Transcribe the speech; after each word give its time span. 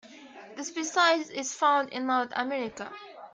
The 0.55 0.63
species 0.63 1.29
is 1.29 1.53
found 1.53 1.89
in 1.89 2.07
North 2.07 2.33
America. 2.35 2.91